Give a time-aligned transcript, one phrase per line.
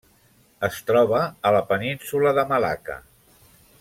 [0.67, 1.19] Es troba
[1.49, 2.97] a la Península de Malacca.